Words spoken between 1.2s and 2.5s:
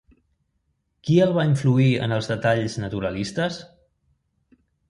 el va influir en els